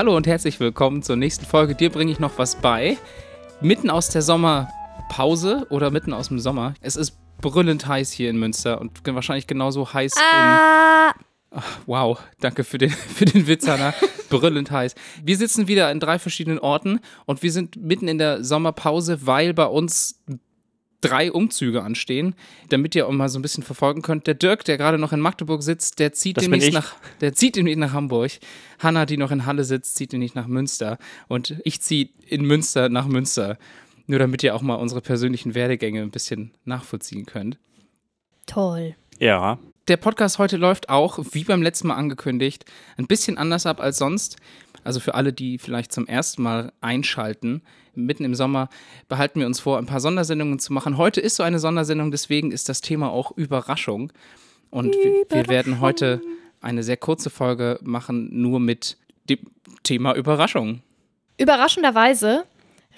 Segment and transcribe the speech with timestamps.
[0.00, 1.74] Hallo und herzlich willkommen zur nächsten Folge.
[1.74, 2.96] Dir bringe ich noch was bei.
[3.60, 6.72] Mitten aus der Sommerpause oder mitten aus dem Sommer.
[6.80, 11.24] Es ist brüllend heiß hier in Münster und wahrscheinlich genauso heiß Ah, in.
[11.50, 13.92] Ach, wow, danke für den, für den Witz, Hanna.
[14.30, 14.94] brüllend heiß.
[15.22, 19.52] Wir sitzen wieder in drei verschiedenen Orten und wir sind mitten in der Sommerpause, weil
[19.52, 20.18] bei uns
[21.00, 22.34] drei Umzüge anstehen,
[22.68, 24.26] damit ihr auch mal so ein bisschen verfolgen könnt.
[24.26, 27.56] Der Dirk, der gerade noch in Magdeburg sitzt, der zieht Das demnächst nach, der zieht
[27.56, 28.32] demnächst nach Hamburg.
[28.78, 30.98] Hanna, die noch in Halle sitzt, zieht demnächst nach Münster.
[31.28, 33.58] Und ich ziehe in Münster nach Münster.
[34.06, 37.58] Nur damit ihr auch mal unsere persönlichen Werdegänge ein bisschen nachvollziehen könnt.
[38.46, 38.96] toll.
[39.18, 42.64] Ja, Der Podcast heute läuft auch, wie beim letzten Mal angekündigt,
[42.96, 44.36] ein bisschen anders ab als sonst.
[44.84, 47.62] Also für alle, die vielleicht zum ersten Mal einschalten,
[47.94, 48.68] mitten im Sommer
[49.08, 50.96] behalten wir uns vor, ein paar Sondersendungen zu machen.
[50.96, 54.12] Heute ist so eine Sondersendung, deswegen ist das Thema auch Überraschung.
[54.70, 56.20] Und wir, wir werden heute
[56.60, 58.96] eine sehr kurze Folge machen, nur mit
[59.28, 59.38] dem
[59.82, 60.82] Thema Überraschung.
[61.38, 62.44] Überraschenderweise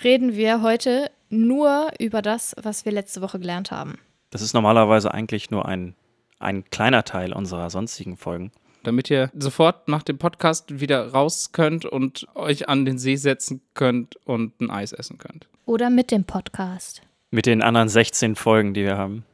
[0.05, 3.98] reden wir heute nur über das, was wir letzte Woche gelernt haben.
[4.30, 5.94] das ist normalerweise eigentlich nur ein,
[6.42, 8.52] ein kleiner Teil unserer sonstigen Folgen.
[8.84, 13.60] Damit ihr sofort nach dem Podcast wieder raus könnt und euch an den See setzen
[13.74, 15.46] könnt und ein Eis essen könnt.
[15.66, 17.02] Oder mit dem Podcast.
[17.30, 19.24] Mit den anderen 16 Folgen, die wir haben.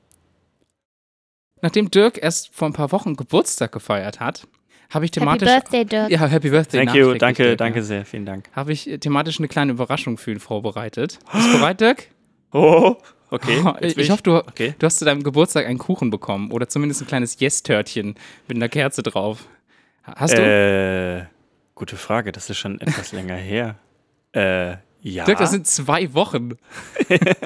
[1.62, 4.46] Nachdem Dirk erst vor ein paar Wochen Geburtstag gefeiert hat,
[4.90, 5.48] habe ich Happy thematisch.
[5.48, 6.10] Birthday, Dirk.
[6.10, 6.84] ja, Happy Birthday.
[6.84, 7.84] Thank you, danke, Dirk, danke Ja.
[7.84, 8.48] sehr, vielen Dank.
[8.52, 11.18] Habe ich thematisch eine kleine Überraschung für ihn vorbereitet.
[11.32, 12.08] Bist du bereit, Dirk?
[12.50, 12.96] Oh,
[13.30, 13.64] okay.
[13.80, 14.74] Ich ich hoffe, du, Okay.
[14.78, 18.14] du hast zu deinem Geburtstag einen Kuchen bekommen oder zumindest ein kleines Yes-Törtchen
[18.46, 19.46] mit einer Kerze drauf.
[20.04, 20.42] Hast du?
[20.42, 21.26] Äh,
[21.74, 23.76] gute Frage, das ist schon etwas länger her.
[24.32, 25.24] Äh, ja.
[25.24, 26.52] Dirk, das sind zwei Wochen.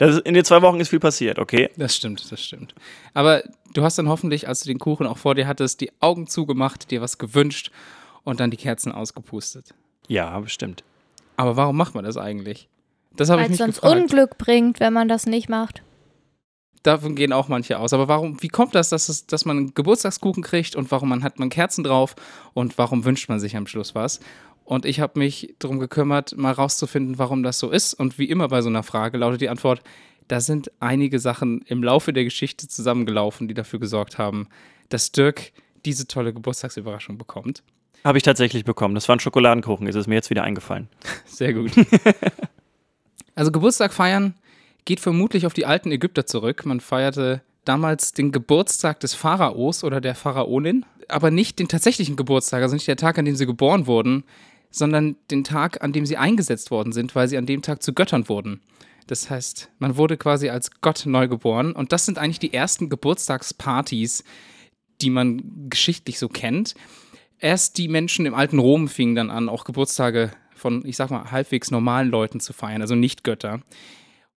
[0.00, 1.70] Ist, in den zwei Wochen ist viel passiert, okay?
[1.76, 2.74] Das stimmt, das stimmt.
[3.14, 6.26] Aber du hast dann hoffentlich, als du den Kuchen auch vor dir hattest, die Augen
[6.26, 7.70] zugemacht, dir was gewünscht
[8.24, 9.74] und dann die Kerzen ausgepustet.
[10.08, 10.82] Ja, bestimmt.
[11.36, 12.68] Aber warum macht man das eigentlich?
[13.18, 14.00] Das habe ich Weil es mich sonst gefragt.
[14.00, 15.82] Unglück bringt, wenn man das nicht macht.
[16.84, 17.92] Davon gehen auch manche aus.
[17.92, 21.24] Aber warum, wie kommt das, dass, es, dass man einen Geburtstagskuchen kriegt und warum man,
[21.24, 22.14] hat man Kerzen drauf
[22.54, 24.20] und warum wünscht man sich am Schluss was?
[24.64, 27.94] Und ich habe mich darum gekümmert, mal rauszufinden, warum das so ist.
[27.94, 29.82] Und wie immer bei so einer Frage lautet die Antwort,
[30.28, 34.46] da sind einige Sachen im Laufe der Geschichte zusammengelaufen, die dafür gesorgt haben,
[34.90, 35.52] dass Dirk
[35.84, 37.62] diese tolle Geburtstagsüberraschung bekommt.
[38.04, 38.94] Habe ich tatsächlich bekommen.
[38.94, 40.88] Das war ein Schokoladenkuchen, ist es mir jetzt wieder eingefallen.
[41.26, 41.72] Sehr gut.
[43.38, 44.34] also Geburtstag feiern
[44.84, 46.66] geht vermutlich auf die alten Ägypter zurück.
[46.66, 52.62] Man feierte damals den Geburtstag des Pharaos oder der Pharaonin, aber nicht den tatsächlichen Geburtstag,
[52.62, 54.24] also nicht der Tag, an dem sie geboren wurden,
[54.72, 57.92] sondern den Tag, an dem sie eingesetzt worden sind, weil sie an dem Tag zu
[57.92, 58.60] Göttern wurden.
[59.06, 62.88] Das heißt, man wurde quasi als Gott neu geboren und das sind eigentlich die ersten
[62.88, 64.24] Geburtstagspartys,
[65.00, 66.74] die man geschichtlich so kennt.
[67.38, 71.30] Erst die Menschen im alten Rom fingen dann an, auch Geburtstage von, ich sag mal,
[71.30, 73.60] halbwegs normalen Leuten zu feiern, also nicht Götter.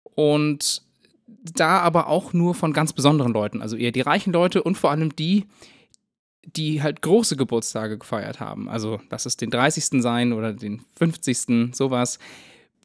[0.03, 0.83] Und
[1.27, 4.91] da aber auch nur von ganz besonderen Leuten, also eher die reichen Leute und vor
[4.91, 5.45] allem die,
[6.43, 8.69] die halt große Geburtstage gefeiert haben.
[8.69, 10.01] Also lass es den 30.
[10.01, 11.73] sein oder den 50.
[11.75, 12.19] sowas,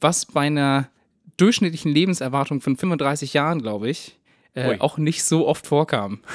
[0.00, 0.88] was bei einer
[1.36, 4.18] durchschnittlichen Lebenserwartung von 35 Jahren, glaube ich,
[4.54, 6.20] äh, auch nicht so oft vorkam.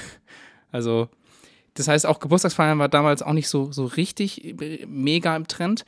[0.74, 1.10] Also
[1.74, 5.86] das heißt, auch Geburtstagsfeiern war damals auch nicht so, so richtig äh, mega im Trend.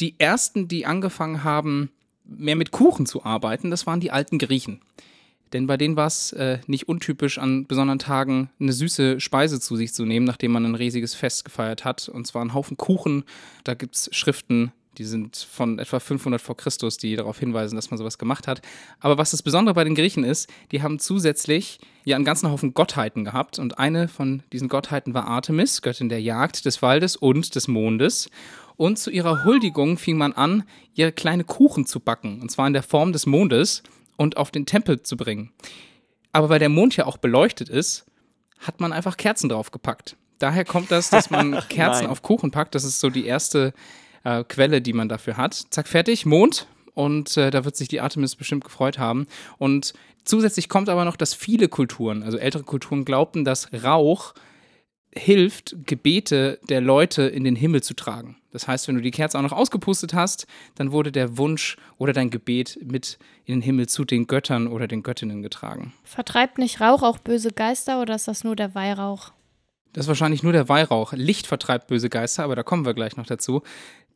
[0.00, 1.90] Die ersten, die angefangen haben,
[2.24, 4.80] mehr mit Kuchen zu arbeiten, das waren die alten Griechen.
[5.52, 9.76] Denn bei denen war es äh, nicht untypisch, an besonderen Tagen eine süße Speise zu
[9.76, 12.08] sich zu nehmen, nachdem man ein riesiges Fest gefeiert hat.
[12.08, 13.24] Und zwar ein Haufen Kuchen.
[13.64, 17.90] Da gibt es Schriften, die sind von etwa 500 vor Christus, die darauf hinweisen, dass
[17.90, 18.60] man sowas gemacht hat.
[19.00, 22.74] Aber was das Besondere bei den Griechen ist, die haben zusätzlich ja einen ganzen Haufen
[22.74, 23.58] Gottheiten gehabt.
[23.58, 28.30] Und eine von diesen Gottheiten war Artemis, Göttin der Jagd, des Waldes und des Mondes.
[28.80, 30.62] Und zu ihrer Huldigung fing man an,
[30.94, 32.40] ihre kleine Kuchen zu backen.
[32.40, 33.82] Und zwar in der Form des Mondes
[34.16, 35.52] und auf den Tempel zu bringen.
[36.32, 38.06] Aber weil der Mond ja auch beleuchtet ist,
[38.58, 40.16] hat man einfach Kerzen draufgepackt.
[40.38, 42.74] Daher kommt das, dass man Kerzen auf Kuchen packt.
[42.74, 43.74] Das ist so die erste
[44.24, 45.52] äh, Quelle, die man dafür hat.
[45.68, 46.66] Zack, fertig, Mond.
[46.94, 49.26] Und äh, da wird sich die Artemis bestimmt gefreut haben.
[49.58, 49.92] Und
[50.24, 54.32] zusätzlich kommt aber noch, dass viele Kulturen, also ältere Kulturen, glaubten, dass Rauch
[55.14, 58.39] hilft, Gebete der Leute in den Himmel zu tragen.
[58.52, 62.12] Das heißt, wenn du die Kerze auch noch ausgepustet hast, dann wurde der Wunsch oder
[62.12, 65.92] dein Gebet mit in den Himmel zu den Göttern oder den Göttinnen getragen.
[66.02, 69.32] Vertreibt nicht Rauch auch böse Geister oder ist das nur der Weihrauch?
[69.92, 71.12] Das ist wahrscheinlich nur der Weihrauch.
[71.12, 73.62] Licht vertreibt böse Geister, aber da kommen wir gleich noch dazu.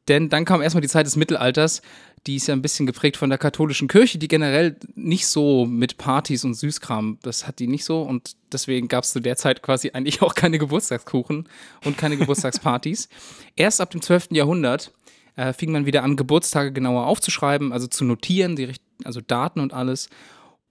[0.08, 1.80] Denn dann kam erstmal die Zeit des Mittelalters,
[2.26, 5.98] die ist ja ein bisschen geprägt von der katholischen Kirche, die generell nicht so mit
[5.98, 9.62] Partys und Süßkram, das hat die nicht so und deswegen gab es zu der Zeit
[9.62, 11.48] quasi eigentlich auch keine Geburtstagskuchen
[11.84, 13.08] und keine Geburtstagspartys.
[13.56, 14.28] Erst ab dem 12.
[14.30, 14.92] Jahrhundert
[15.36, 18.72] äh, fing man wieder an, Geburtstage genauer aufzuschreiben, also zu notieren, die,
[19.04, 20.08] also Daten und alles.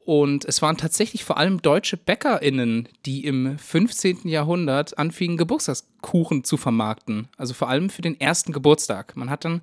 [0.05, 4.27] Und es waren tatsächlich vor allem deutsche BäckerInnen, die im 15.
[4.27, 7.29] Jahrhundert anfingen, Geburtstagskuchen zu vermarkten.
[7.37, 9.15] Also vor allem für den ersten Geburtstag.
[9.15, 9.61] Man hat dann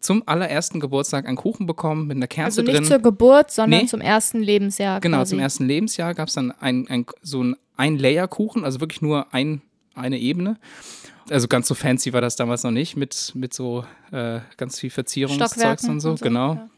[0.00, 2.84] zum allerersten Geburtstag einen Kuchen bekommen mit einer Kerze Also nicht drin.
[2.84, 3.86] zur Geburt, sondern Nee.
[3.86, 5.00] zum ersten Lebensjahr.
[5.00, 5.30] Genau, quasi.
[5.30, 9.62] zum ersten Lebensjahr gab es dann ein, ein, so ein Ein-Layer-Kuchen, also wirklich nur ein,
[9.94, 10.58] eine Ebene.
[11.28, 14.90] Also ganz so fancy war das damals noch nicht, mit, mit so äh, ganz viel
[14.90, 16.54] Verzierungszeugs und so, und so, genau.
[16.54, 16.68] ja.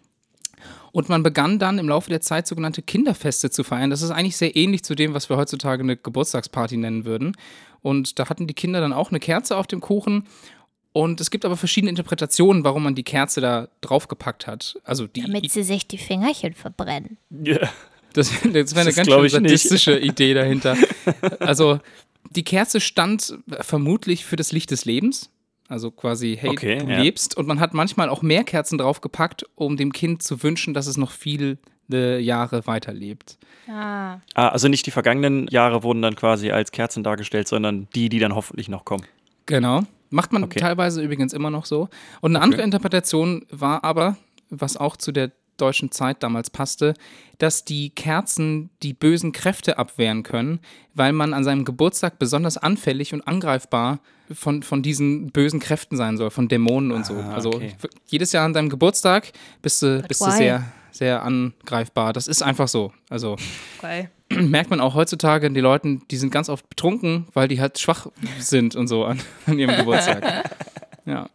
[0.92, 3.88] Und man begann dann im Laufe der Zeit sogenannte Kinderfeste zu feiern.
[3.88, 7.34] Das ist eigentlich sehr ähnlich zu dem, was wir heutzutage eine Geburtstagsparty nennen würden.
[7.80, 10.26] Und da hatten die Kinder dann auch eine Kerze auf dem Kuchen.
[10.92, 14.78] Und es gibt aber verschiedene Interpretationen, warum man die Kerze da draufgepackt hat.
[14.84, 17.16] Also die Damit sie sich die Fingerchen verbrennen.
[17.30, 17.58] Ja.
[18.12, 19.32] Das, das wäre eine Das ganz schön nicht.
[19.32, 20.76] sadistische Idee dahinter.
[21.40, 21.80] Also,
[22.30, 25.30] die Kerze stand vermutlich für das Licht des Lebens.
[25.68, 27.00] Also quasi, hey, Okay, du ja.
[27.00, 27.38] lebst.
[27.38, 30.98] Und man hat manchmal auch mehr Kerzen draufgepackt, um dem Kind zu wünschen, dass es
[30.98, 31.56] noch viele
[31.88, 33.38] Jahre weiterlebt.
[33.68, 38.08] Ah, Ah, also nicht die vergangenen Jahre wurden dann quasi als Kerzen dargestellt, sondern die,
[38.10, 39.04] die dann hoffentlich noch kommen.
[39.46, 39.82] Genau.
[40.12, 40.60] Macht man Okay.
[40.60, 41.88] teilweise übrigens immer noch so.
[42.20, 44.16] Und eine andere Interpretation war aber,
[44.50, 46.94] was auch zu der deutschen Zeit damals passte,
[47.38, 50.60] dass die Kerzen die bösen Kräfte abwehren können,
[50.94, 54.00] weil man an seinem Geburtstag besonders anfällig und angreifbar
[54.32, 57.14] von, von diesen bösen Kräften sein soll, von Dämonen und so.
[57.16, 57.74] Ah, Also okay.
[58.06, 60.36] jedes Jahr an deinem Geburtstag bist du, bist du why?
[60.36, 62.12] sehr, sehr angreifbar.
[62.12, 62.92] Das ist einfach so.
[63.10, 63.36] Also
[63.80, 64.10] geil.
[64.50, 68.08] merkt man auch heutzutage die Leuten, die sind ganz oft betrunken, weil die halt schwach
[68.38, 70.50] sind und so an, an ihrem Geburtstag.
[71.06, 71.28] ja.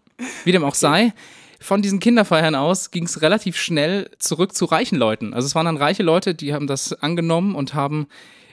[0.44, 1.14] Wie dem auch sei,
[1.60, 5.34] von diesen Kinderfeiern aus ging es relativ schnell zurück zu reichen Leuten.
[5.34, 8.08] Also es waren dann reiche Leute, die haben das angenommen und haben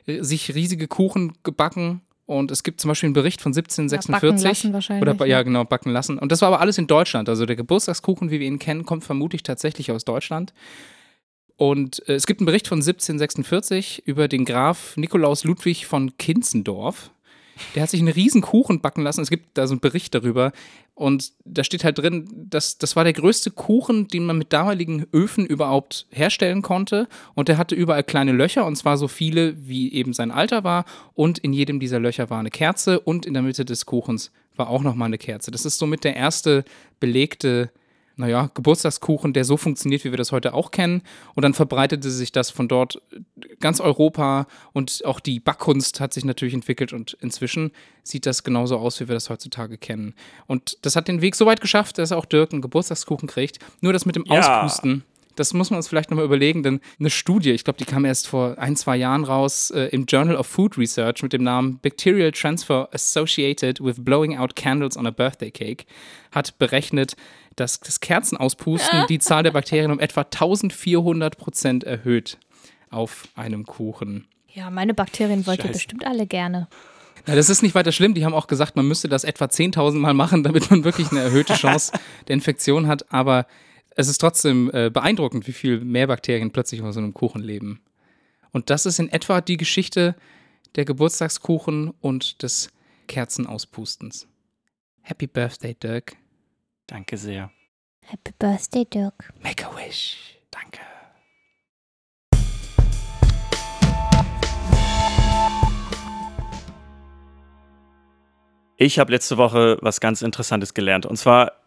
[0.07, 2.01] äh, sich riesige Kuchen gebacken.
[2.27, 4.45] Und es gibt zum Beispiel einen Bericht von Ja, backen 1746.
[4.49, 5.03] lassen wahrscheinlich.
[5.03, 5.31] Oder ba- ne?
[5.31, 6.19] ja, genau, backen lassen.
[6.19, 7.29] Und das war aber alles in Deutschland.
[7.29, 10.55] Also der Geburtstagskuchen, wie wir ihn kennen, kommt vermutlich tatsächlich aus Deutschland.
[11.57, 17.11] Und äh, es gibt einen Bericht von 1746 über den Graf Nikolaus Ludwig von Kinzendorf.
[17.75, 19.21] Der hat sich einen riesen Kuchen backen lassen.
[19.21, 20.53] Es gibt da so einen Bericht darüber.
[20.95, 25.07] Und da steht halt drin, dass das war der größte Kuchen, den man mit damaligen
[25.13, 27.09] Öfen überhaupt herstellen konnte.
[27.35, 30.85] Und der hatte überall kleine Löcher, und zwar so viele, wie eben sein Alter war.
[31.15, 34.69] Und in jedem dieser Löcher war eine Kerze und in der Mitte des Kuchens war
[34.69, 35.51] auch nochmal eine Kerze.
[35.51, 36.65] Das ist somit der erste
[37.01, 37.71] belegte
[38.17, 41.03] naja, Geburtstagskuchen, der so funktioniert, wie wir das heute auch kennen.
[41.35, 43.01] Und dann verbreitete sich das von dort
[43.61, 47.73] ganz Europa und auch die Backkunst hat sich natürlich entwickelt und inzwischen
[48.03, 50.15] sieht das genauso aus, wie wir das heutzutage kennen.
[50.47, 53.59] Und das hat den Weg so weit geschafft, dass auch Dirk einen Geburtstagskuchen kriegt.
[53.81, 54.63] Nur das mit dem Ja.
[54.63, 55.05] Auspusten.
[55.37, 58.29] Das muss man uns vielleicht nochmal überlegen, denn eine Studie, ich glaube, die kam erst
[58.29, 62.33] vor ein, zwei Jahren raus äh, im Journal of Food Research mit dem Namen Bacterial
[62.33, 65.87] Transfer Associated with Blowing Out Candles on a Birthday Cake,
[66.31, 67.17] hat berechnet,
[67.57, 72.39] dass das Kerzenauspusten die Zahl der Bakterien um etwa 1400 Prozent erhöht
[72.91, 74.27] auf einem Kuchen.
[74.53, 76.69] Ja, meine Bakterien wollt ihr bestimmt alle gerne.
[77.27, 78.15] Na, das ist nicht weiter schlimm.
[78.15, 81.21] Die haben auch gesagt, man müsste das etwa 10.000 Mal machen, damit man wirklich eine
[81.21, 81.93] erhöhte Chance
[82.29, 83.13] der Infektion hat.
[83.13, 83.47] Aber
[83.97, 87.81] es ist trotzdem äh, beeindruckend, wie viel mehr Bakterien plötzlich auf so einem Kuchen leben.
[88.51, 90.17] Und das ist in etwa die Geschichte
[90.75, 92.71] der Geburtstagskuchen und des
[93.07, 94.27] Kerzenauspustens.
[95.03, 96.17] Happy Birthday, Dirk.
[96.87, 97.51] Danke sehr.
[98.01, 99.33] Happy Birthday, Dirk.
[99.43, 100.39] Make a wish.
[100.51, 100.81] Danke.
[108.77, 111.07] Ich habe letzte Woche was ganz Interessantes gelernt.
[111.07, 111.64] Und zwar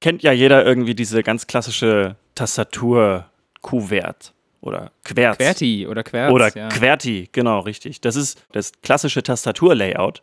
[0.00, 5.36] kennt ja jeder irgendwie diese ganz klassische Tastatur-Q-Wert oder Querz.
[5.38, 6.32] Querti oder Querz.
[6.32, 6.68] Oder ja.
[6.68, 8.00] QWERTY, genau, richtig.
[8.00, 10.22] Das ist das klassische Tastaturlayout.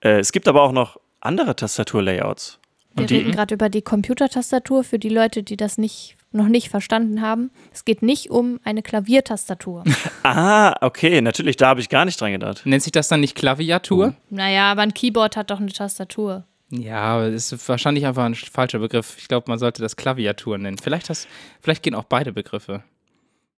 [0.00, 2.58] Äh, es gibt aber auch noch andere Tastaturlayouts.
[2.94, 6.48] Wir Und die- reden gerade über die Computertastatur für die Leute, die das nicht, noch
[6.48, 7.50] nicht verstanden haben.
[7.72, 9.84] Es geht nicht um eine Klaviertastatur.
[10.24, 12.62] Ah, okay, natürlich, da habe ich gar nicht dran gedacht.
[12.64, 14.14] Nennt sich das dann nicht Klaviatur?
[14.30, 16.44] naja, aber ein Keyboard hat doch eine Tastatur.
[16.74, 19.16] Ja, aber das ist wahrscheinlich einfach ein falscher Begriff.
[19.18, 20.78] Ich glaube, man sollte das Klaviatur nennen.
[20.78, 21.28] Vielleicht, hast,
[21.60, 22.82] vielleicht gehen auch beide Begriffe.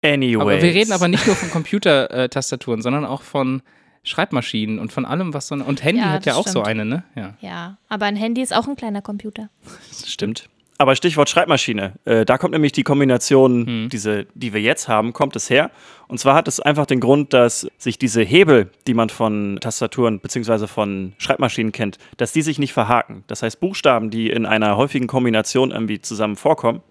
[0.03, 0.41] Anyway.
[0.41, 3.62] Aber wir reden aber nicht nur von Computertastaturen, sondern auch von
[4.03, 5.55] Schreibmaschinen und von allem, was so.
[5.55, 6.67] Und Handy Ja, hat ja auch so stimmt.
[6.67, 7.03] eine, ne?
[7.15, 7.38] Ja.
[7.39, 9.50] Ja, aber ein Handy ist auch ein kleiner Computer.
[9.89, 10.50] Das stimmt.
[10.83, 11.93] Aber Stichwort Schreibmaschine.
[12.03, 13.89] Äh, da kommt nämlich die Kombination, Hm.
[13.89, 15.71] diese, die wir jetzt haben, kommt es her.
[16.09, 20.19] Und zwar hat es einfach den Grund, dass sich diese Hebel, die man von Tastaturen
[20.19, 20.67] bzw.
[20.67, 23.23] von Schreibmaschinen kennt, dass die sich nicht verhaken.
[23.27, 26.81] Das heißt, Buchstaben, die in einer häufigen Kombination irgendwie zusammen vorkommen,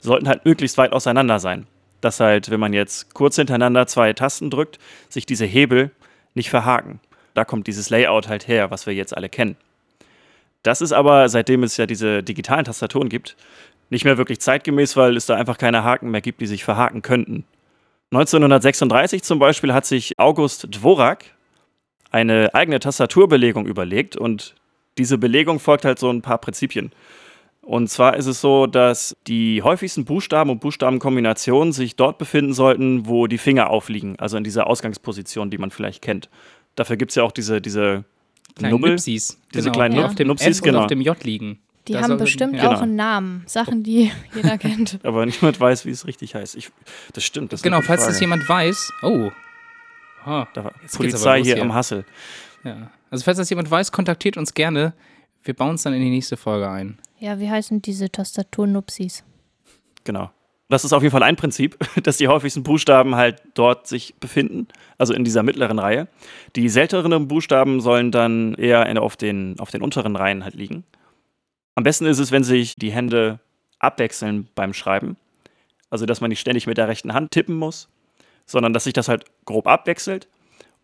[0.00, 1.66] sollten halt möglichst weit auseinander sein.
[2.02, 4.78] Dass halt, wenn man jetzt kurz hintereinander zwei Tasten drückt,
[5.08, 5.92] sich diese Hebel
[6.34, 7.00] nicht verhaken.
[7.32, 9.56] Da kommt dieses Layout halt her, was wir jetzt alle kennen.
[10.62, 13.36] Das ist aber, seitdem es ja diese digitalen Tastaturen gibt,
[13.88, 17.02] nicht mehr wirklich zeitgemäß, weil es da einfach keine Haken mehr gibt, die sich verhaken
[17.02, 17.44] könnten.
[18.12, 21.24] 1936 zum Beispiel hat sich August Dvorak
[22.10, 24.54] eine eigene Tastaturbelegung überlegt und
[24.98, 26.92] diese Belegung folgt halt so ein paar Prinzipien.
[27.62, 33.06] Und zwar ist es so, dass die häufigsten Buchstaben und Buchstabenkombinationen sich dort befinden sollten,
[33.06, 36.28] wo die Finger aufliegen, also in dieser Ausgangsposition, die man vielleicht kennt.
[36.74, 38.04] Dafür gibt es ja auch diese, diese
[38.54, 39.38] Kleine Nubbel, Nipsis.
[39.54, 39.72] diese genau.
[39.74, 40.00] kleinen Ja.
[40.02, 40.80] Nup- auf dem Nupsis, F und genau.
[40.82, 41.58] auf dem J liegen.
[41.88, 42.70] Die Da haben bestimmt ja.
[42.74, 43.42] auch einen Namen.
[43.46, 44.98] Sachen, die jeder kennt.
[45.02, 46.54] Aber niemand weiß, wie es richtig heißt.
[46.56, 46.70] Ich,
[47.14, 47.52] das stimmt.
[47.52, 48.12] Das Genau, falls Frage.
[48.12, 48.92] das jemand weiß.
[49.02, 49.30] Oh.
[50.24, 51.62] Ah, Da war Jetzt geht's Polizei hier hier.
[51.62, 52.04] am Hassel.
[52.64, 52.90] ja.
[53.10, 54.92] Also, falls das jemand weiß, kontaktiert uns gerne.
[55.42, 56.98] Wir bauen es dann in die nächste Folge ein.
[57.18, 59.24] Ja, wie heißen diese Tastaturnupsis?
[60.04, 60.30] Genau.
[60.70, 64.68] Das ist auf jeden Fall ein Prinzip, dass die häufigsten Buchstaben halt dort sich befinden,
[64.98, 66.06] also in dieser mittleren Reihe.
[66.54, 70.84] Die selteneren Buchstaben sollen dann eher auf, den, auf den unteren Reihen halt liegen.
[71.74, 73.40] Am besten ist es, wenn sich die Hände
[73.80, 75.16] abwechseln beim Schreiben.
[75.90, 77.88] Also, dass man nicht ständig mit der rechten Hand tippen muss,
[78.46, 80.28] sondern dass sich das halt grob abwechselt.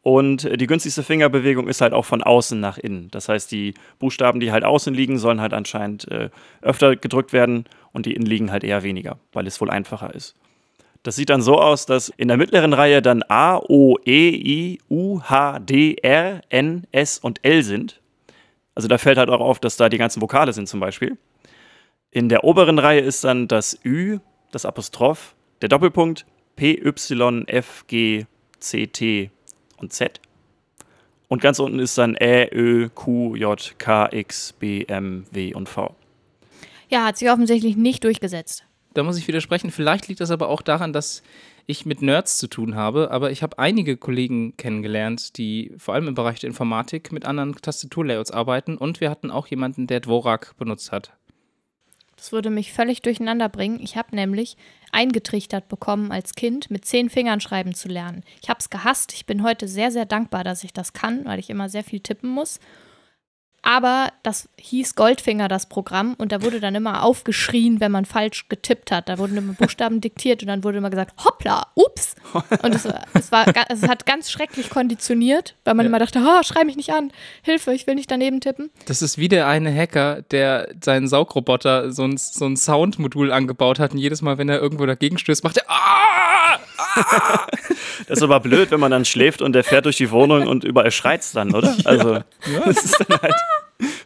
[0.06, 3.08] Und äh, die günstigste Fingerbewegung ist halt auch von außen nach innen.
[3.10, 6.30] Das heißt, die Buchstaben, die halt außen liegen, sollen halt anscheinend äh,
[6.62, 10.36] öfter gedrückt werden und die innen liegen halt eher weniger, weil es wohl einfacher ist.
[11.02, 14.78] Das sieht dann so aus, dass in der mittleren Reihe dann A, O, E, I,
[14.88, 18.00] U, H, D, R, N, S und L sind.
[18.76, 21.18] Also da fällt halt auch auf, dass da die ganzen Vokale sind zum Beispiel.
[22.12, 24.20] In der oberen Reihe ist dann das Ü,
[24.52, 28.26] das Apostroph, der Doppelpunkt, P, Y, F, G,
[28.60, 29.32] C, T
[29.76, 30.20] und Z.
[31.28, 35.68] Und ganz unten ist dann Ä, Ö, Q, J, K, X, B, M, W und
[35.68, 35.94] V.
[36.88, 38.64] Ja, hat sich offensichtlich nicht durchgesetzt.
[38.94, 39.70] Da muss ich widersprechen.
[39.70, 41.22] Vielleicht liegt das aber auch daran, dass
[41.66, 46.06] ich mit Nerds zu tun habe, aber ich habe einige Kollegen kennengelernt, die vor allem
[46.06, 50.54] im Bereich der Informatik mit anderen Tastaturlayouts arbeiten und wir hatten auch jemanden, der Dvorak
[50.58, 51.15] benutzt hat.
[52.16, 53.78] Das würde mich völlig durcheinander bringen.
[53.80, 54.56] Ich habe nämlich
[54.90, 58.24] eingetrichtert bekommen, als Kind mit zehn Fingern schreiben zu lernen.
[58.42, 59.12] Ich habe es gehasst.
[59.12, 62.00] Ich bin heute sehr, sehr dankbar, dass ich das kann, weil ich immer sehr viel
[62.00, 62.58] tippen muss.
[63.68, 68.48] Aber das hieß Goldfinger, das Programm, und da wurde dann immer aufgeschrien, wenn man falsch
[68.48, 69.08] getippt hat.
[69.08, 72.14] Da wurden immer Buchstaben diktiert und dann wurde immer gesagt, hoppla, ups.
[72.62, 75.88] Und es, war- es, war, es hat ganz schrecklich konditioniert, weil man Ja.
[75.88, 77.10] immer dachte, oh, schrei mich nicht an,
[77.42, 78.70] Hilfe, ich will nicht daneben tippen.
[78.86, 83.80] Das ist wie der eine Hacker, der seinen Saugroboter so ein, so ein Soundmodul angebaut
[83.80, 86.35] hat und jedes Mal, wenn er irgendwo dagegen stößt, macht er ah!
[88.08, 90.64] Das ist aber blöd, wenn man dann schläft und der fährt durch die Wohnung und
[90.64, 91.74] überall schreit's dann, oder?
[91.84, 92.20] Also,
[92.64, 93.34] das ist dann halt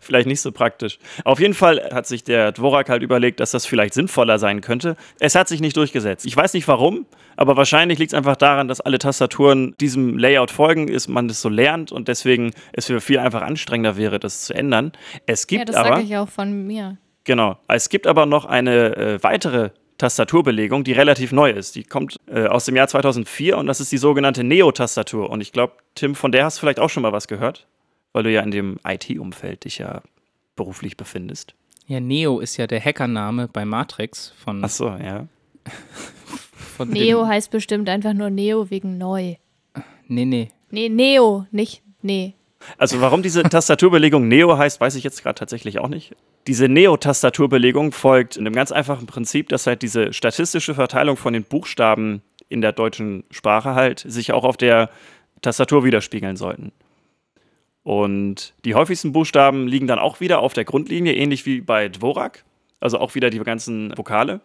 [0.01, 0.99] vielleicht nicht so praktisch.
[1.25, 4.97] Auf jeden Fall hat sich der Dvorak halt überlegt, dass das vielleicht sinnvoller sein könnte.
[5.19, 6.27] Es hat sich nicht durchgesetzt.
[6.27, 10.51] Ich weiß nicht warum, aber wahrscheinlich liegt es einfach daran, dass alle Tastaturen diesem Layout
[10.51, 14.45] folgen, ist man das so lernt und deswegen es für viel einfach anstrengender wäre, das
[14.45, 14.93] zu ändern.
[15.27, 16.97] Es gibt Ja, das aber sage ich auch von mir.
[17.25, 17.59] Genau.
[17.69, 21.77] Es gibt aber noch eine äh, weitere Tastaturbelegung, die relativ neu ist.
[21.77, 25.29] Die kommt äh, aus dem Jahr 2004 und das ist die sogenannte Neo-Tastatur.
[25.29, 27.67] Und ich glaube, Tim, von der hast du vielleicht auch schon mal was gehört,
[28.13, 30.03] weil du ja in dem IT-Umfeld dich ja
[30.57, 31.55] beruflich befindest.
[31.87, 35.27] Ja, Neo ist ja der Hackername bei Matrix von, Ach so, ja.
[36.77, 39.35] von Neo heißt bestimmt einfach nur Neo wegen neu.
[40.09, 40.51] nee, nee.
[40.71, 42.35] Nee, Neo, nicht nee.
[42.79, 46.15] Also warum diese Tastaturbelegung Neo heißt, weiß ich jetzt gerade tatsächlich auch nicht.
[46.47, 51.45] Diese Neo-Tastaturbelegung folgt in einem ganz einfachen Prinzip, dass halt diese statistische Verteilung von den
[51.45, 54.91] Buchstaben in der deutschen Sprache halt sich auch auf der
[55.43, 56.73] Tastatur widerspiegeln sollten.
[57.83, 62.45] Und die häufigsten Buchstaben liegen dann auch wieder auf der Grundlinie, ähnlich wie bei Dvorak,
[62.79, 64.41] also auch wieder die ganzen Vokale.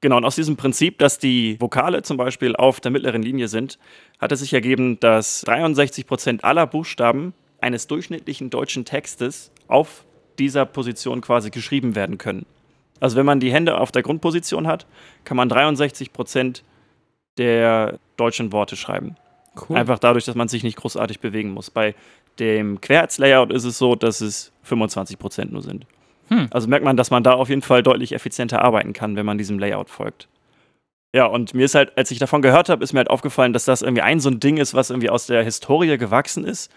[0.00, 3.78] Genau, und aus diesem Prinzip, dass die Vokale zum Beispiel auf der mittleren Linie sind,
[4.18, 10.04] hat es sich ergeben, dass 63 Prozent aller Buchstaben eines durchschnittlichen deutschen Textes auf
[10.38, 12.46] dieser Position quasi geschrieben werden können.
[12.98, 14.86] Also wenn man die Hände auf der Grundposition hat,
[15.24, 16.64] kann man 63 Prozent
[17.36, 19.16] der deutschen Worte schreiben.
[19.68, 19.76] Cool.
[19.76, 21.70] Einfach dadurch, dass man sich nicht großartig bewegen muss.
[21.70, 21.94] Bei
[22.38, 25.86] dem Querz-Layout ist es so, dass es 25 Prozent nur sind.
[26.30, 26.48] Hm.
[26.50, 29.38] Also merkt man, dass man da auf jeden Fall deutlich effizienter arbeiten kann, wenn man
[29.38, 30.28] diesem Layout folgt.
[31.12, 33.64] Ja, und mir ist halt, als ich davon gehört habe, ist mir halt aufgefallen, dass
[33.64, 36.70] das irgendwie ein so ein Ding ist, was irgendwie aus der Historie gewachsen ist.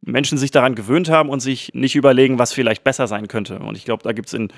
[0.00, 3.58] Menschen sich daran gewöhnt haben und sich nicht überlegen, was vielleicht besser sein könnte.
[3.58, 4.50] Und ich glaube, da gibt es im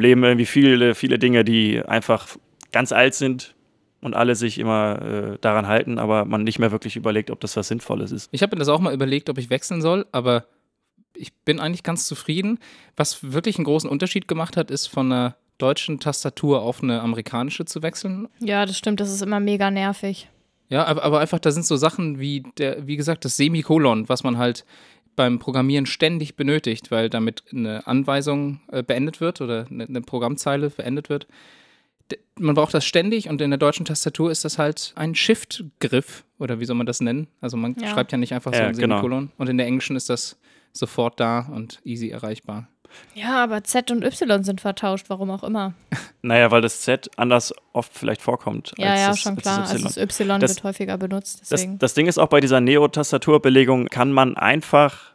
[0.00, 2.28] Leben irgendwie viele, viele Dinge, die einfach
[2.70, 3.54] ganz alt sind
[4.02, 7.56] und alle sich immer äh, daran halten, aber man nicht mehr wirklich überlegt, ob das
[7.56, 8.28] was Sinnvolles ist.
[8.30, 10.44] Ich habe mir das auch mal überlegt, ob ich wechseln soll, aber
[11.14, 12.58] ich bin eigentlich ganz zufrieden.
[12.96, 17.64] Was wirklich einen großen Unterschied gemacht hat, ist von einer deutschen Tastatur auf eine amerikanische
[17.64, 18.28] zu wechseln.
[18.40, 20.28] Ja, das stimmt, das ist immer mega nervig.
[20.68, 24.22] Ja, aber, aber einfach, da sind so Sachen wie, der, wie gesagt, das Semikolon, was
[24.22, 24.64] man halt
[25.16, 30.70] beim Programmieren ständig benötigt, weil damit eine Anweisung äh, beendet wird oder eine, eine Programmzeile
[30.70, 31.26] beendet wird.
[32.12, 36.24] D man braucht das ständig und in der deutschen Tastatur ist das halt ein Shift-Griff
[36.38, 37.26] oder wie soll man das nennen?
[37.40, 37.88] Also man Ja.
[37.88, 38.96] schreibt ja nicht einfach so Ja, ein genau.
[38.98, 40.38] Semikolon und in der englischen ist das
[40.72, 42.68] sofort da und easy erreichbar.
[43.14, 45.74] Ja, aber Z und Y sind vertauscht, warum auch immer.
[46.22, 48.72] Naja, weil das Z anders oft vielleicht vorkommt.
[48.76, 49.58] Ja, als ja, das, schon als klar.
[49.60, 50.08] Das Also Y.
[50.08, 51.78] das Y Das- wird häufiger benutzt, Das, deswegen.
[51.78, 55.12] das Ding ist auch bei dieser Neo-Tastaturbelegung kann man einfach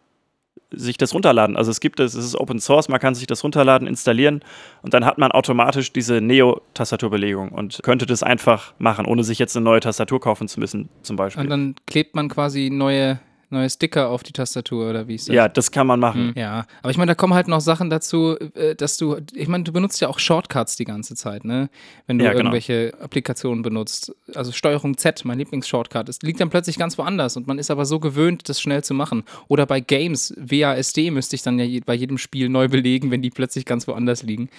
[0.72, 1.55] sich das runterladen.
[1.57, 4.41] Also es gibt es, es ist Open Source, man kann sich das runterladen, installieren
[4.81, 9.55] und dann hat man automatisch diese Neo-Tastaturbelegung und könnte das einfach machen, ohne sich jetzt
[9.55, 11.43] eine neue Tastatur kaufen zu müssen, zum Beispiel.
[11.43, 13.19] Und dann klebt man quasi neue,
[13.53, 15.36] neue Sticker auf die Tastatur oder wie ist das?
[15.36, 16.29] ja, das kann man machen.
[16.29, 19.48] Hm, Ja, aber ich meine, da kommen halt noch Sachen dazu, äh, dass du, ich
[19.48, 21.69] meine, du benutzt ja auch Shortcuts die ganze Zeit, ne?
[22.07, 22.41] Wenn du Ja, genau.
[22.45, 24.13] irgendwelche Applikationen benutzt.
[24.36, 26.10] Also Steuerung Z, mein Lieblingsshortcut.
[26.10, 28.93] Es liegt dann plötzlich ganz woanders und man ist aber so gewöhnt, das schnell zu
[28.93, 29.24] machen.
[29.48, 33.29] Oder bei Games, WASD müsste ich dann ja bei jedem Spiel neu belegen, wenn die
[33.29, 34.50] plötzlich ganz woanders liegen.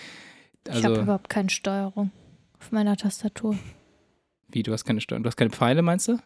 [0.69, 2.11] ich habe Also, überhaupt keine Steuerung
[2.61, 3.57] auf meiner Tastatur.
[4.49, 6.19] wie, du hast keine Steuerung, du hast keine Pfeile, meinst du?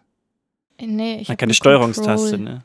[0.81, 2.63] Nee, ich Man habe keine Steuerungstaste, ne?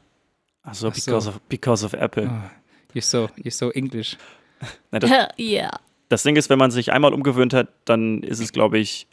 [0.63, 1.11] Achso, Ach so.
[1.11, 2.27] because, of, because of Apple.
[2.29, 2.49] Oh,
[2.93, 4.17] you're so, you're so English.
[4.91, 5.71] Na, das, Ja.
[6.09, 9.07] das Ding ist, wenn man sich einmal umgewöhnt hat, dann ist es, glaube ich,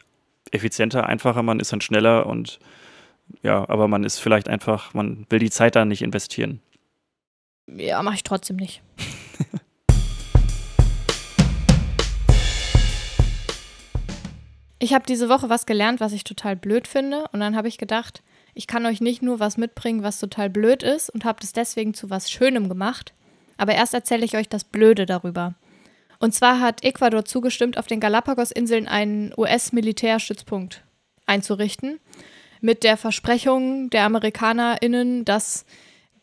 [0.51, 2.59] effizienter, einfacher, man ist dann schneller und
[3.43, 6.61] ja, aber man ist vielleicht einfach, man will die Zeit da nicht investieren.
[7.67, 8.81] Ja, mache ich trotzdem nicht.
[14.79, 17.25] Ich habe diese Woche was gelernt, was ich total blöd finde.
[17.31, 20.83] Und dann habe ich gedacht, ich kann euch nicht nur was mitbringen, was total blöd
[20.83, 23.13] ist und habe das deswegen zu was Schönem gemacht.
[23.57, 25.55] Aber erst erzähle ich euch das Blöde darüber.
[26.19, 30.83] Und zwar hat Ecuador zugestimmt, auf den Galapagos-Inseln einen US-Militärstützpunkt
[31.25, 31.99] einzurichten.
[32.59, 35.65] Mit der Versprechung der AmerikanerInnen, dass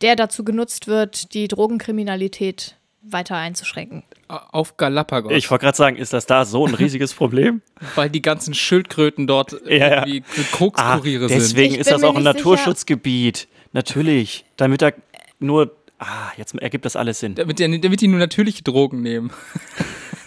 [0.01, 4.03] der dazu genutzt wird, die Drogenkriminalität weiter einzuschränken.
[4.29, 5.33] Auf Galapagos.
[5.33, 7.63] Ich wollte gerade sagen, ist das da so ein riesiges Problem?
[7.95, 10.07] weil die ganzen Schildkröten dort Ja, ja.
[10.07, 11.39] irgendwie Kokskuriere sind.
[11.41, 13.49] deswegen ist das auch ein nicht sicher- Naturschutzgebiet.
[13.73, 14.45] Natürlich.
[14.57, 14.91] Damit da
[15.39, 15.75] nur.
[16.01, 17.35] Ah, jetzt ergibt das alles Sinn.
[17.35, 19.31] Damit die, damit die nur natürliche Drogen nehmen.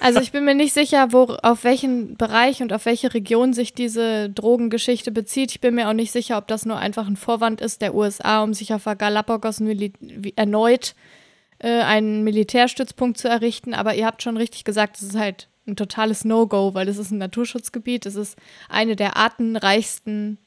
[0.03, 3.75] Also ich bin mir nicht sicher, wo, auf welchen Bereich und auf welche Region sich
[3.75, 5.51] diese Drogengeschichte bezieht.
[5.51, 8.41] Ich bin mir auch nicht sicher, ob das nur einfach ein Vorwand ist der USA,
[8.41, 9.61] um sich auf Galapagos
[10.35, 10.95] erneut
[11.61, 13.73] äh, einen Militärstützpunkt zu errichten.
[13.73, 17.11] Aber ihr habt schon richtig gesagt, es ist halt ein totales No-Go, weil es ist
[17.11, 18.05] ein Naturschutzgebiet.
[18.05, 18.35] Es ist
[18.67, 20.39] eine der artenreichsten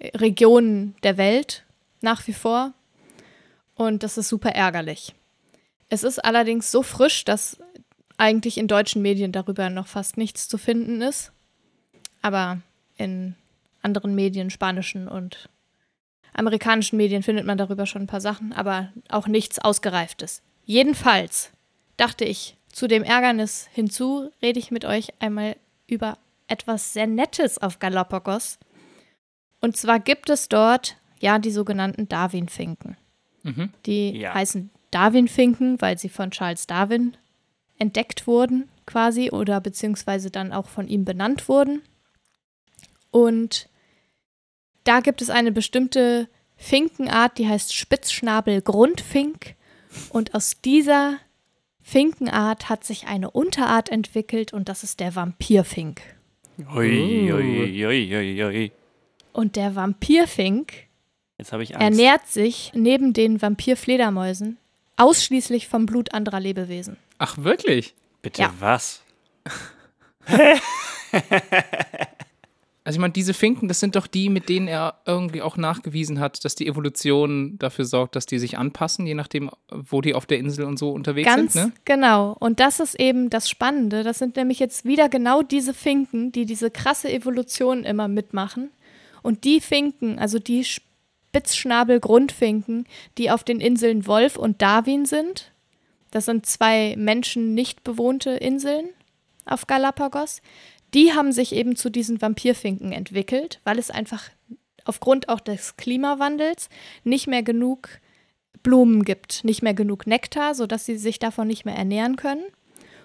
[0.00, 1.64] äh, Regionen der Welt
[2.00, 2.72] nach wie vor.
[3.76, 5.14] Und das ist super ärgerlich.
[5.88, 7.58] Es ist allerdings so frisch, dass
[8.16, 11.32] eigentlich in deutschen Medien darüber noch fast nichts zu finden ist.
[12.22, 12.60] Aber
[12.96, 13.34] in
[13.82, 15.48] anderen Medien, spanischen und
[16.34, 20.42] amerikanischen Medien findet man darüber schon ein paar Sachen, aber auch nichts Ausgereiftes.
[20.64, 21.50] Jedenfalls
[21.96, 26.18] dachte ich, zu dem Ärgernis hinzu rede ich mit euch einmal über
[26.48, 28.58] etwas sehr Nettes auf Galapagos.
[29.60, 32.96] Und zwar gibt es dort ja die sogenannten Darwin-Finken.
[33.44, 33.70] Mhm.
[33.86, 34.34] Die Ja.
[34.34, 37.16] heißen Darwin-Finken, weil sie von Charles Darwin
[37.78, 41.82] entdeckt wurden, quasi, oder beziehungsweise dann auch von ihm benannt wurden.
[43.10, 43.68] Und
[44.84, 49.54] da gibt es eine bestimmte Finkenart, die heißt Spitzschnabel-Grundfink.
[50.10, 51.18] Und aus dieser
[51.82, 56.00] Finkenart hat sich eine Unterart entwickelt und das ist der Vampirfink.
[56.74, 58.72] Ui, ui, ui, ui, ui.
[59.32, 60.72] Und der Vampirfink
[61.38, 61.82] Jetzt habe ich Angst.
[61.98, 64.58] ernährt sich neben den Vampirfledermäusen
[64.96, 66.96] ausschließlich vom Blut anderer Lebewesen.
[67.18, 67.94] Ach, wirklich?
[68.22, 68.54] Bitte Ja.
[68.60, 69.02] was?
[72.86, 76.20] Also ich meine, diese Finken, das sind doch die, mit denen er irgendwie auch nachgewiesen
[76.20, 80.26] hat, dass die Evolution dafür sorgt, dass die sich anpassen, je nachdem, wo die auf
[80.26, 81.72] der Insel und so unterwegs Ganz sind, ne?
[81.86, 82.36] genau.
[82.38, 84.02] Und das ist eben das Spannende.
[84.02, 88.68] Das sind nämlich jetzt wieder genau diese Finken, die diese krasse Evolution immer mitmachen.
[89.22, 92.84] Und die Finken, also die Spitzschnabel-Grundfinken,
[93.16, 95.52] die auf den Inseln Wolf und Darwin sind,
[96.10, 98.90] das sind zwei Menschen nicht bewohnte Inseln
[99.46, 100.42] auf Galapagos,
[100.94, 104.30] die haben sich eben zu diesen Vampirfinken entwickelt, weil es einfach
[104.84, 106.68] aufgrund auch des Klimawandels
[107.02, 107.88] nicht mehr genug
[108.62, 112.44] Blumen gibt, nicht mehr genug Nektar, sodass sie sich davon nicht mehr ernähren können.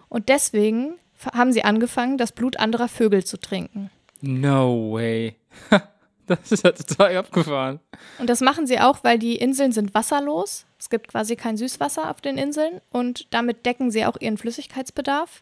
[0.08, 0.96] Und deswegen
[1.34, 3.90] haben sie angefangen, das Blut anderer Vögel zu trinken.
[4.22, 5.36] No way.
[6.30, 7.80] Das ist ja total abgefahren.
[8.20, 10.68] Und das machen sie auch, weil die Inseln sind wasserlos.
[10.78, 15.42] Es gibt quasi kein Süßwasser auf den Inseln und damit decken sie auch ihren Flüssigkeitsbedarf.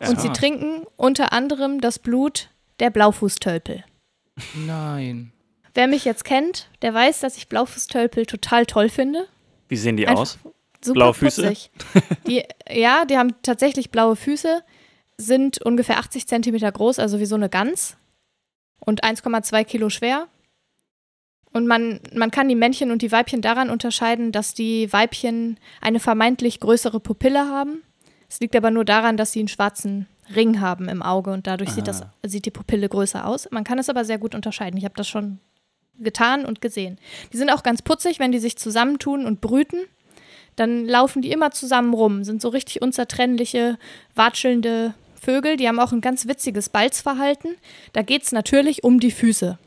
[0.00, 0.36] Und sie Smart.
[0.36, 3.84] trinken unter anderem das Blut der Blaufußtölpel.
[4.66, 5.32] Nein.
[5.74, 9.28] Wer mich jetzt kennt, der weiß, dass ich Blaufußtölpel total toll finde.
[9.68, 10.38] Wie sehen die Einfach aus?
[10.82, 11.42] Super Blaue Füße?
[11.42, 11.70] putzig.
[12.26, 14.62] Die, ja, die haben tatsächlich blaue Füße,
[15.18, 17.98] sind ungefähr 80 Zentimeter groß, also wie so eine Gans
[18.78, 20.28] und 1,2 Kilo schwer.
[21.52, 26.00] Und man, man kann die Männchen und die Weibchen daran unterscheiden, dass die Weibchen eine
[26.00, 27.82] vermeintlich größere Pupille haben.
[28.30, 31.70] Es liegt aber nur daran, dass sie einen schwarzen Ring haben im Auge und dadurch
[31.70, 33.50] sieht, das, sieht die Pupille größer aus.
[33.50, 34.78] Man kann es aber sehr gut unterscheiden.
[34.78, 35.40] Ich habe das schon
[35.98, 36.98] getan und gesehen.
[37.32, 39.80] Die sind auch ganz putzig, wenn die sich zusammentun und brüten.
[40.54, 43.78] Dann laufen die immer zusammen rum, sind so richtig unzertrennliche,
[44.14, 45.56] watschelnde Vögel.
[45.56, 47.56] Die haben auch ein ganz witziges Balzverhalten.
[47.92, 49.58] Da geht es natürlich um die Füße.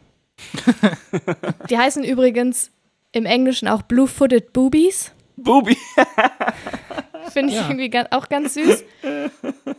[1.69, 2.71] die heißen übrigens
[3.11, 5.11] im Englischen auch Blue-Footed Boobies.
[5.35, 5.77] Bubi.
[7.31, 7.69] Finde ich Ja.
[7.69, 8.83] irgendwie auch ganz süß.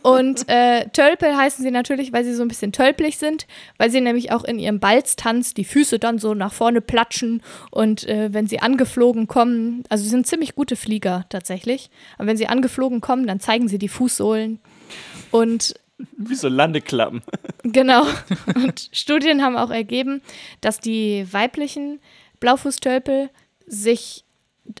[0.01, 4.01] Und äh, Tölpel heißen sie natürlich, weil sie so ein bisschen tölpelig sind, weil sie
[4.01, 8.47] nämlich auch in ihrem Balztanz die Füße dann so nach vorne platschen und äh, wenn
[8.47, 13.25] sie angeflogen kommen, also sie sind ziemlich gute Flieger tatsächlich, aber wenn sie angeflogen kommen,
[13.27, 14.59] dann zeigen sie die Fußsohlen.
[15.31, 15.75] Und
[16.17, 17.21] Wie so Landeklappen.
[17.63, 18.05] Genau.
[18.53, 20.21] Und Studien haben auch ergeben,
[20.61, 21.99] dass die weiblichen
[22.39, 23.29] Blaufußtölpel
[23.65, 24.24] sich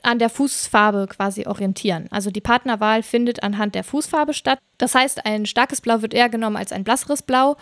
[0.01, 2.07] an der Fußfarbe quasi orientieren.
[2.11, 4.59] Also die Partnerwahl findet anhand der Fußfarbe statt.
[4.77, 7.57] Das heißt, ein starkes Blau wird eher genommen als ein blasseres Blau.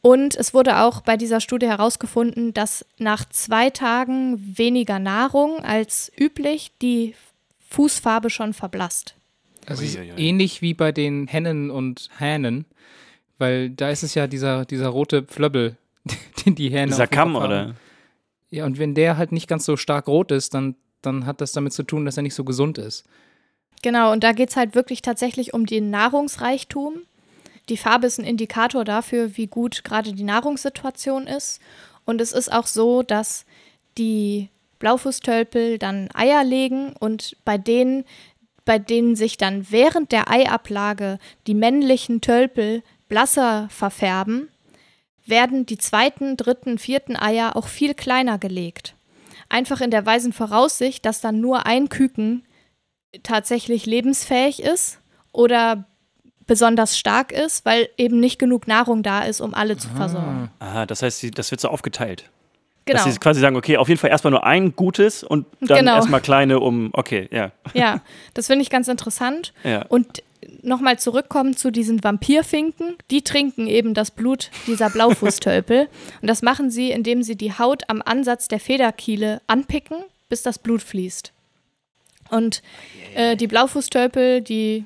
[0.00, 6.12] Und es wurde auch bei dieser Studie herausgefunden, dass nach zwei Tagen weniger Nahrung als
[6.18, 7.14] üblich die
[7.70, 9.16] Fußfarbe schon verblasst.
[9.66, 12.66] Also ist ähnlich wie bei den Hennen und Hähnen,
[13.38, 15.76] weil da ist es ja dieser, dieser rote Pflöbbel,
[16.46, 17.74] den die Hähne Dieser Kamm, oder?
[18.50, 21.52] Ja, und wenn der halt nicht ganz so stark rot ist, dann, dann hat das
[21.52, 23.04] damit zu tun, dass er nicht so gesund ist.
[23.82, 27.02] Genau, und da geht es halt wirklich tatsächlich um den Nahrungsreichtum.
[27.68, 31.60] Die Farbe ist ein Indikator dafür, wie gut gerade die Nahrungssituation ist.
[32.04, 33.44] Und es ist auch so, dass
[33.98, 38.04] die Blaufußtölpel dann Eier legen und bei denen,
[38.64, 44.48] bei denen sich dann während der Eiablage die männlichen Tölpel blasser verfärben,
[45.24, 48.95] werden die zweiten, dritten, vierten Eier auch viel kleiner gelegt.
[49.48, 52.44] Einfach in der weisen Voraussicht, dass dann nur ein Küken
[53.22, 55.00] tatsächlich lebensfähig ist
[55.32, 55.86] oder
[56.46, 60.50] besonders stark ist, weil eben nicht genug Nahrung da ist, um alle zu versorgen.
[60.58, 62.30] Aha, das heißt, das wird so aufgeteilt.
[62.86, 63.02] Genau.
[63.02, 65.96] Dass sie quasi sagen, okay, auf jeden Fall erstmal nur ein gutes und dann Genau.
[65.96, 67.50] erstmal kleine um, okay, ja.
[67.74, 68.00] Ja,
[68.34, 69.52] das finde ich ganz interessant.
[69.64, 69.84] ja.
[69.86, 70.22] Und
[70.62, 72.96] nochmal zurückkommen zu diesen Vampirfinken.
[73.10, 75.88] Die trinken eben das Blut dieser Blaufußtölpel.
[76.22, 80.58] Und das machen sie, indem sie die Haut am Ansatz der Federkiele anpicken, bis das
[80.58, 81.32] Blut fließt.
[82.30, 82.62] Und
[83.14, 84.84] äh, die Blaufußtölpel, die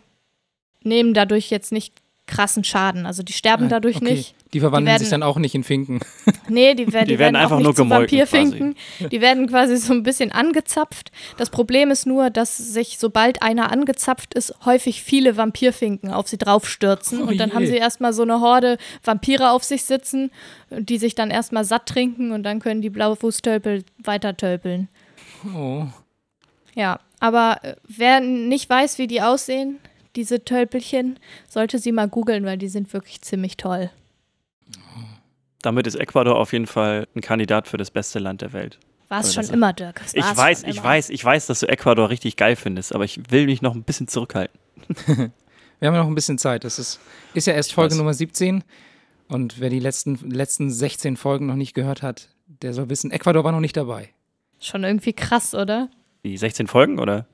[0.82, 1.94] nehmen dadurch jetzt nicht
[2.26, 3.06] krassen Schaden.
[3.06, 4.12] Also die sterben dadurch okay.
[4.12, 4.34] nicht.
[4.52, 6.00] Die verwandeln Die werden- sich dann auch nicht in Finken.
[6.48, 8.74] Nee, die, werden, die, Die werden werden einfach auch nicht nur Vampirfinken.
[9.12, 11.12] Die werden quasi so ein bisschen angezapft.
[11.36, 16.38] Das Problem ist nur, dass sich, sobald einer angezapft ist, häufig viele Vampirfinken auf sie
[16.38, 17.22] draufstürzen.
[17.22, 17.54] Oh und dann je.
[17.54, 20.32] haben sie erstmal so eine Horde Vampire auf sich sitzen,
[20.70, 24.88] die sich dann erstmal satt trinken und dann können die Blaufußtölpel weiter tölpeln.
[25.54, 25.84] Oh.
[26.74, 29.78] Ja, aber äh, wer nicht weiß, wie die aussehen,
[30.16, 33.90] diese Tölpelchen, sollte sie mal googeln, weil die sind wirklich ziemlich toll.
[35.62, 38.78] Damit ist Ecuador auf jeden Fall ein Kandidat für das beste Land der Welt.
[39.08, 40.00] War es schon das- immer, Dirk.
[40.12, 40.84] Ich weiß, ich immer.
[40.84, 43.82] weiß, ich weiß, dass du Ecuador richtig geil findest, aber ich will mich noch ein
[43.82, 44.58] bisschen zurückhalten.
[45.80, 46.64] Wir haben ja noch ein bisschen Zeit.
[46.64, 47.00] Das ist,
[47.34, 47.96] ist ja erst Folge.
[47.96, 48.62] Nummer 17.
[49.28, 53.44] Und wer die letzten, letzten 16 Folgen noch nicht gehört hat, der soll wissen, Ecuador
[53.44, 54.10] war noch nicht dabei.
[54.60, 55.88] Schon irgendwie krass, oder?
[56.24, 57.26] Die 16 Folgen, oder?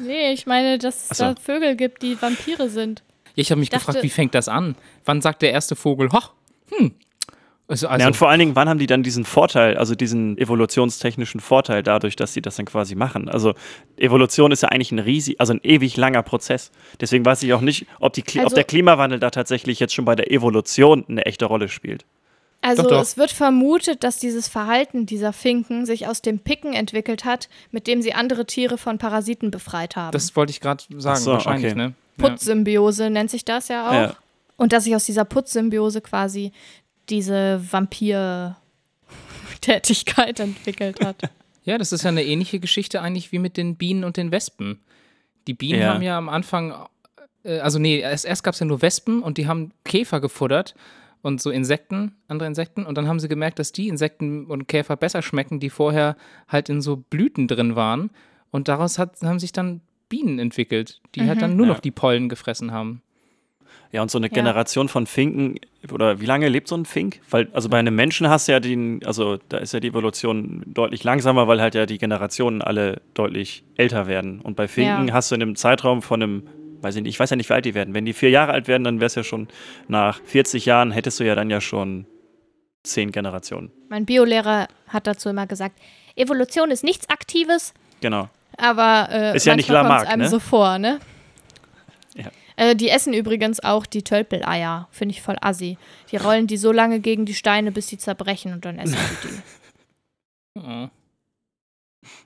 [0.00, 1.24] Nee, ich meine, dass es so.
[1.24, 3.02] da Vögel gibt, die Vampire sind.
[3.36, 4.74] Ich habe mich dachte- gefragt, wie fängt das an?
[5.04, 6.32] Wann sagt der erste Vogel, hoch,
[6.70, 6.92] hm.
[7.68, 10.36] Also, also ja, und vor allen Dingen, wann haben die dann diesen Vorteil, also diesen
[10.36, 13.30] evolutionstechnischen Vorteil dadurch, dass sie das dann quasi machen?
[13.30, 13.54] Also
[13.96, 16.70] Evolution ist ja eigentlich ein riesig, also ein ewig langer Prozess.
[17.00, 19.94] Deswegen weiß ich auch nicht, ob, die, Kli- ob Also- der Klimawandel da tatsächlich jetzt
[19.94, 22.04] schon bei der Evolution eine echte Rolle spielt.
[22.60, 23.00] Also Doch, doch.
[23.00, 27.86] es wird vermutet, dass dieses Verhalten dieser Finken sich aus dem Picken entwickelt hat, mit
[27.86, 30.12] dem sie andere Tiere von Parasiten befreit haben.
[30.12, 31.74] das wollte ich gerade sagen, so, wahrscheinlich, okay.
[31.74, 31.94] ne?
[32.18, 32.28] Ja.
[32.28, 33.92] Putzsymbiose nennt sich das ja auch.
[33.94, 34.16] Ja.
[34.62, 36.52] Und dass sich aus dieser Putzsymbiose quasi
[37.08, 37.60] diese
[39.60, 41.16] Vampir-Tätigkeit entwickelt hat.
[41.64, 44.80] Ja, das ist ja eine ähnliche Geschichte eigentlich wie mit den Bienen und den Wespen.
[45.46, 45.94] Die Bienen Ja.
[45.94, 46.74] haben ja am Anfang,
[47.44, 50.74] äh, also nee, erst, erst gab es ja nur Wespen und die haben Käfer gefuttert
[51.22, 52.84] und so Insekten, andere Insekten.
[52.86, 56.16] Und dann haben sie gemerkt, dass die Insekten und Käfer besser schmecken, die vorher
[56.48, 58.10] halt in so Blüten drin waren.
[58.50, 61.72] Und daraus hat, haben sich dann Bienen entwickelt, die halt dann nur Ja.
[61.72, 63.02] noch die Pollen gefressen haben.
[63.92, 64.32] Ja, und so eine Ja.
[64.32, 65.56] Generation von Finken,
[65.92, 67.20] oder wie lange lebt so ein Fink?
[67.30, 70.62] Weil, also bei einem Menschen hast du ja den, also da ist ja die Evolution
[70.66, 74.40] deutlich langsamer, weil halt ja die Generationen alle deutlich älter werden.
[74.40, 75.14] Und bei Finken Ja.
[75.14, 76.42] hast du in einem Zeitraum von einem,
[76.80, 77.92] weiß ich nicht, ich weiß ja nicht, wie alt die werden.
[77.92, 79.46] Wenn die vier Jahre alt werden, dann wäre es ja schon
[79.88, 82.06] nach 40 Jahren, hättest du ja dann ja schon
[82.84, 83.70] zehn Generationen.
[83.90, 85.78] Mein Biolehrer hat dazu immer gesagt,
[86.16, 88.28] Evolution ist nichts Aktives, Genau.
[88.56, 90.28] aber äh, Ist ja nicht Lamarck, einem ne?
[90.28, 90.98] so vor, ne?
[92.56, 95.78] Äh, die essen übrigens auch die Tölpeleier, finde ich voll assi.
[96.10, 99.28] Die rollen die so lange gegen die Steine, bis sie zerbrechen und dann essen sie
[99.28, 100.60] die.
[100.60, 100.88] Oh.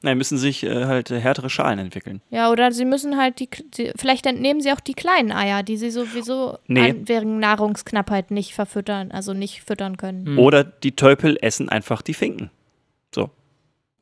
[0.02, 2.22] Nein, müssen sich äh, halt äh, härtere Schalen entwickeln.
[2.30, 5.76] Ja, oder sie müssen halt die, die vielleicht entnehmen sie auch die kleinen Eier, die
[5.76, 6.90] sie sowieso Nee.
[6.90, 10.24] an, wegen Nahrungsknappheit nicht verfüttern, also nicht füttern können.
[10.26, 10.38] Hm.
[10.38, 12.50] Oder die Tölpel essen einfach die Finken.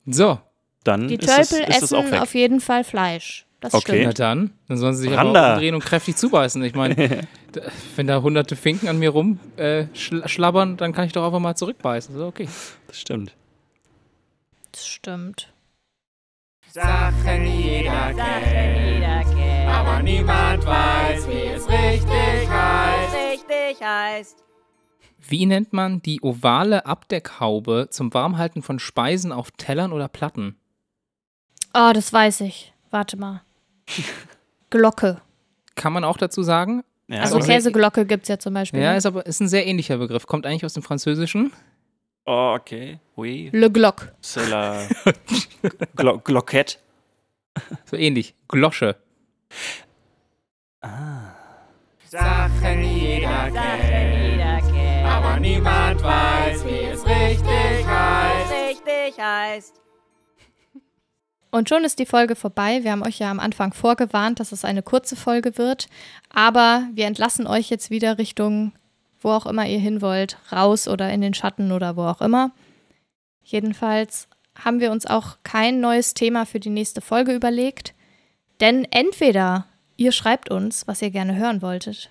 [0.07, 0.39] So,
[0.85, 2.21] Dann Die ist das, Tölpel ist das auch essen weg.
[2.21, 3.47] auf jeden Fall Fleisch.
[3.64, 4.03] Das Okay.
[4.05, 4.18] na stimmt.
[4.18, 4.50] dann.
[4.68, 5.40] Dann sollen sie sich Randa.
[5.40, 6.62] aber auch umdrehen und kräftig zubeißen.
[6.64, 7.22] Ich meine,
[7.96, 9.87] wenn da hunderte Finken an mir rum äh,
[10.77, 12.14] dann kann ich doch einfach mal zurückbeißen.
[12.16, 12.46] So, okay.
[12.87, 13.35] Das stimmt.
[14.72, 15.50] Das stimmt.
[16.70, 23.14] Sachen jeder kennt, aber niemand weiß, wie es richtig heißt.
[23.14, 24.38] richtig heißt.
[25.27, 30.57] Wie nennt man die ovale Abdeckhaube zum Warmhalten von Speisen auf Tellern oder Platten?
[31.72, 32.74] Oh, das weiß ich.
[32.90, 33.42] Warte mal.
[34.70, 35.20] Glocke.
[35.75, 36.85] Kann man auch dazu sagen?
[37.09, 37.47] Ja, Also okay.
[37.47, 38.81] Käseglocke gibt es ja zum Beispiel.
[38.81, 38.97] Ja, ne?
[38.99, 40.27] ist aber ist ein sehr ähnlicher Begriff.
[40.27, 41.53] Kommt eigentlich aus dem Französischen.
[42.27, 42.99] Oh, okay.
[43.16, 43.51] Oui.
[43.53, 44.12] Le Glock.
[44.23, 44.87] C'est la
[45.97, 46.77] Glo Glockette.
[47.85, 48.35] So ähnlich.
[48.49, 48.97] Glosche.
[52.07, 58.53] Sachen jeder kennt, aber niemand weiß, wie es richtig heißt.
[58.53, 59.84] Richtig heißt.
[61.55, 62.83] Und schon ist die Folge vorbei.
[62.83, 65.87] Wir haben euch ja am Anfang vorgewarnt, dass es eine kurze Folge wird.
[66.29, 68.73] Aber wir entlassen euch jetzt wieder Richtung,
[69.21, 72.51] wo auch immer ihr hin wollt, raus oder in den Schatten oder wo auch immer.
[73.45, 77.95] Jedenfalls haben wir uns auch kein neues Thema für die nächste Folge überlegt.
[78.59, 82.11] Denn entweder ihr schreibt uns, was ihr gerne hören wolltet,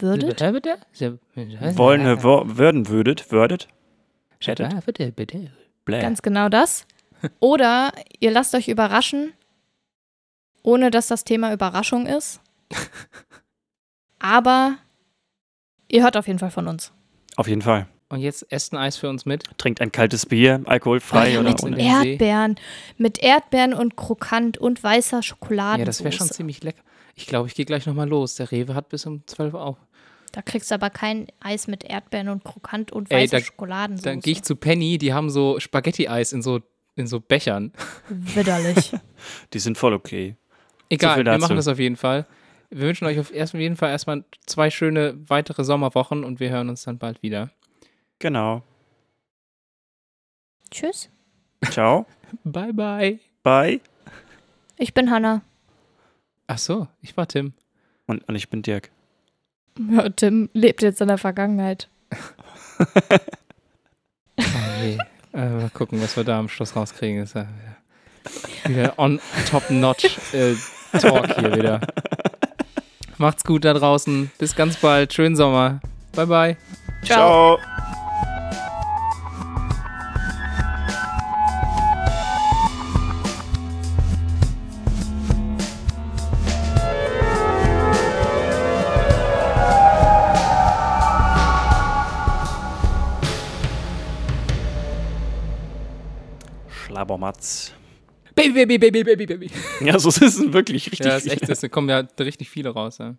[0.00, 0.40] würdet,
[1.76, 3.68] Wollen, wo, würden, würdet, würdet.
[6.02, 6.84] Ganz genau das.
[7.40, 9.32] Oder ihr lasst euch überraschen,
[10.62, 12.40] ohne dass das Thema Überraschung ist.
[14.18, 14.76] Aber
[15.88, 16.92] ihr hört auf jeden Fall von uns.
[17.36, 17.86] Auf jeden Fall.
[18.08, 19.44] Und jetzt esst ein Eis für uns mit.
[19.58, 21.80] Trinkt ein kaltes Bier, alkoholfrei Oh, oder mit ohne.
[21.82, 22.56] Erdbeeren.
[22.98, 25.80] Mit Erdbeeren und krokant und weißer Schokolade.
[25.80, 26.82] Ja, das wäre schon ziemlich lecker.
[27.16, 28.36] Ich glaube, ich gehe gleich nochmal los.
[28.36, 29.76] Der Rewe hat bis um 12 Uhr auf.
[30.32, 34.04] Da kriegst du aber kein Eis mit Erdbeeren und krokant und Ey, weißer da- Schokoladensoße.
[34.08, 36.60] Dann gehe ich zu Penny, die haben so Spaghetti-Eis in so,
[36.96, 37.72] in so Bechern.
[38.08, 38.92] Widerlich.
[39.52, 40.36] Die sind voll okay.
[40.88, 42.26] Egal, wir machen das auf jeden Fall.
[42.70, 46.82] Wir wünschen euch auf jeden Fall erstmal zwei schöne weitere Sommerwochen und wir hören uns
[46.82, 47.50] dann bald wieder.
[48.18, 48.62] Genau.
[50.70, 51.10] Tschüss.
[51.70, 52.06] Ciao.
[52.44, 53.20] Bye, bye.
[53.42, 53.80] Bye.
[54.78, 55.42] Ich bin Hanna.
[56.48, 57.52] Ach so, ich war Tim.
[58.06, 58.90] Und, und ich bin Dirk.
[59.90, 61.88] Ja, Tim lebt jetzt in der Vergangenheit.
[64.38, 64.44] Oh,
[64.82, 64.98] nee.
[65.36, 67.22] Äh, mal gucken, was wir da am Schluss rauskriegen.
[67.22, 67.46] Ist ja
[68.64, 69.20] wieder, wieder on
[69.50, 70.54] top notch äh,
[70.98, 71.80] Talk hier wieder.
[73.18, 74.30] Macht's gut da draußen.
[74.38, 75.12] Bis ganz bald.
[75.12, 75.80] Schönen Sommer.
[76.14, 76.56] Bye, bye.
[77.04, 77.58] Ciao.
[97.26, 97.72] Schlabbermatz.
[98.34, 99.50] Baby, baby, baby, baby, baby.
[99.80, 101.06] Ja, so ist es wirklich richtig.
[101.06, 101.32] Ja, ist viel.
[101.32, 102.98] echt, es kommen ja richtig viele raus.
[102.98, 103.14] Ja.